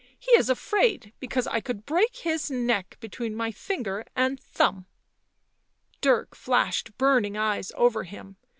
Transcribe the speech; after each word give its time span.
he 0.17 0.31
is 0.31 0.49
afraid 0.49 1.13
because 1.19 1.45
I 1.45 1.61
could 1.61 1.85
break 1.85 2.15
his 2.15 2.49
neck 2.49 2.97
between 2.99 3.35
my 3.35 3.51
finger 3.51 4.03
and 4.15 4.39
thumb 4.39 4.87
f' 4.89 6.01
Dirk 6.01 6.33
flashed 6.35 6.97
burning 6.97 7.37
eyes 7.37 7.71
over 7.75 8.03
him. 8.03 8.37